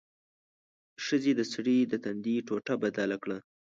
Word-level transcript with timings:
ښځې 1.05 1.31
د 1.35 1.41
سړي 1.53 1.77
د 1.91 1.93
تندي 2.03 2.35
ټوټه 2.47 2.75
بدله 2.83 3.17
کړه. 3.23 3.37